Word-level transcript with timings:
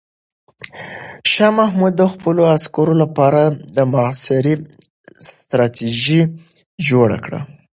شاه 1.31 1.53
محمود 1.59 1.93
د 1.97 2.03
خپلو 2.13 2.41
عسکرو 2.55 2.93
لپاره 3.03 3.41
د 3.75 3.77
محاصرې 3.93 4.53
ستراتیژي 5.29 6.21
جوړه 6.87 7.17
کړه. 7.25 7.39